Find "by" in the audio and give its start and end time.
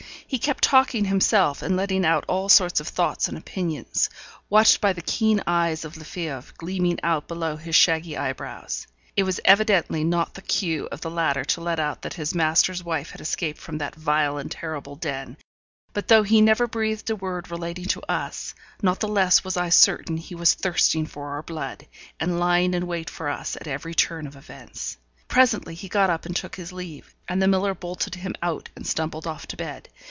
4.79-4.93